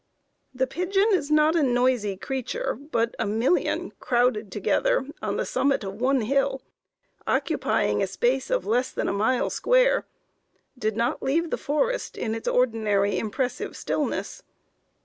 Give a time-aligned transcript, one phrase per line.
[0.51, 5.83] "The pigeon is not a noisy creature, but a million crowded together on the summit
[5.83, 6.63] of one hill,
[7.27, 10.07] occupying a space of less than a mile square,
[10.75, 14.41] did not leave the forest in its ordinary impressive stillness.